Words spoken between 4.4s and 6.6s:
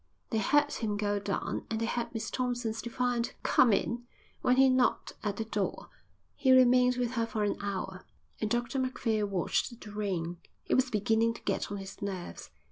when he knocked at the door. He